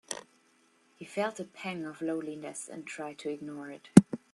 [0.95, 3.91] He felt a pang of loneliness and tried to ignore it.